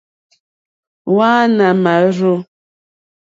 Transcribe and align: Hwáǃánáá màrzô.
Hwáǃánáá 1.11 1.73
màrzô. 1.83 2.33